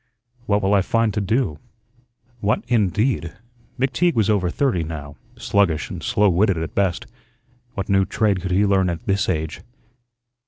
[0.47, 1.59] "What will I find to do?"
[2.39, 3.33] What, indeed?
[3.79, 7.05] McTeague was over thirty now, sluggish and slow witted at best.
[7.75, 9.61] What new trade could he learn at this age?